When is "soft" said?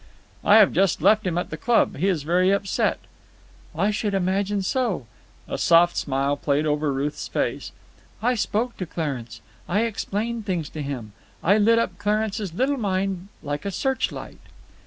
5.59-5.95